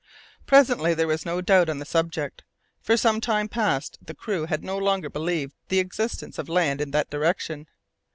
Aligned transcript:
Presently, 0.47 0.95
there 0.95 1.05
was 1.05 1.27
no 1.27 1.41
doubt 1.41 1.69
on 1.69 1.77
the 1.77 1.85
subject; 1.85 2.43
for 2.81 2.97
some 2.97 3.21
time 3.21 3.47
past 3.47 3.99
the 4.01 4.15
crew 4.15 4.47
had 4.47 4.63
no 4.63 4.75
longer 4.79 5.11
believed 5.11 5.51
in 5.53 5.57
the 5.69 5.79
existence 5.79 6.39
of 6.39 6.49
land 6.49 6.81
in 6.81 6.89
that 6.89 7.11
direction. 7.11 7.67